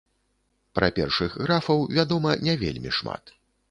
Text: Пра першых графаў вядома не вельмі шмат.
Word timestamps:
Пра 0.79 0.89
першых 0.97 1.37
графаў 1.45 1.87
вядома 1.97 2.37
не 2.49 2.61
вельмі 2.67 2.91
шмат. 3.03 3.37